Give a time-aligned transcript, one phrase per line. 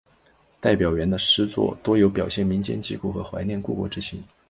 [0.59, 4.19] 戴表元的诗作多有表现民间疾苦和怀念故国之情。